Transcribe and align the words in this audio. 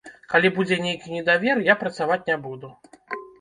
Калі 0.31 0.49
будзе 0.55 0.77
нейкі 0.85 1.11
недавер, 1.17 1.61
я 1.67 1.77
працаваць 1.83 2.19
не 2.31 2.39
буду. 2.49 2.73